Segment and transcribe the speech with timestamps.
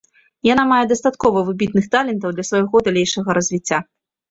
[0.47, 3.77] Яна мае дастаткова выбітных талентаў для свайго далейшага развіцця.